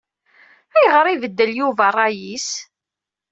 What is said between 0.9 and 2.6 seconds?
ibeddel Yuba ṛṛay-is?